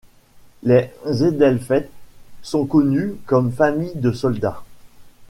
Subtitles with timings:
[0.63, 1.87] Les Edelfelt
[2.41, 4.63] sont connus comme famille de soldats.